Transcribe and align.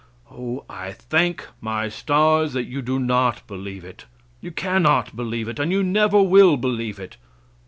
O! 0.31 0.65
I 0.67 0.93
thank 0.93 1.45
my 1.61 1.87
stars 1.87 2.53
that 2.53 2.63
you 2.65 2.81
do 2.81 2.97
not 2.97 3.45
believe 3.45 3.85
it. 3.85 4.05
You 4.41 4.49
cannot 4.51 5.15
believe 5.15 5.47
it, 5.47 5.59
and 5.59 5.71
you 5.71 5.83
never 5.83 6.19
will 6.23 6.57
believe 6.57 6.97
it. 6.97 7.17